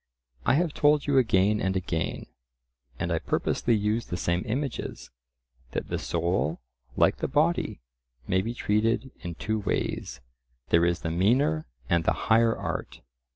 [0.47, 2.25] I have told you again and again
[2.97, 5.11] (and I purposely use the same images)
[5.73, 6.59] that the soul,
[6.97, 7.81] like the body,
[8.27, 13.01] may be treated in two ways—there is the meaner and the higher art.